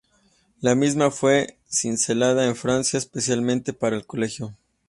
La 0.61 0.73
misma 0.73 1.11
fue 1.11 1.59
cincelada 1.69 2.47
en 2.47 2.55
Francia 2.55 2.97
especialmente 2.97 3.71
para 3.71 3.95
el 3.95 4.07
Colegio. 4.07 4.57